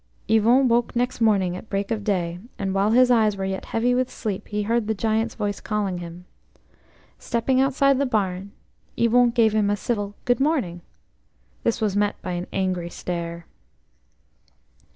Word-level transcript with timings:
Yvon 0.27 0.67
woke 0.67 0.95
next 0.95 1.21
morning 1.21 1.55
at 1.55 1.69
break 1.69 1.91
of 1.91 2.03
day, 2.03 2.39
and 2.57 2.73
while 2.73 2.89
his 2.89 3.11
eyes 3.11 3.37
were 3.37 3.45
yet 3.45 3.65
heavy 3.65 3.93
with 3.93 4.09
sleep, 4.09 4.47
he 4.47 4.63
heard 4.63 4.87
the 4.87 4.95
Giant's 4.95 5.35
voice 5.35 5.59
calling 5.59 5.99
him. 5.99 6.25
Stepping 7.19 7.61
outside 7.61 7.99
the 7.99 8.05
barn, 8.07 8.51
Yvon 8.97 9.29
gave 9.29 9.53
him 9.53 9.69
a 9.69 9.75
civil 9.75 10.15
"good 10.25 10.39
morning." 10.39 10.81
This 11.61 11.79
was 11.81 11.95
met 11.95 12.19
by 12.23 12.31
an 12.31 12.47
angry 12.51 12.89
stare. 12.89 13.45